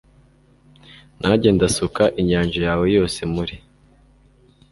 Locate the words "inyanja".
2.21-2.59